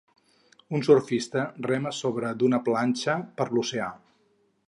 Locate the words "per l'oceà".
3.43-3.93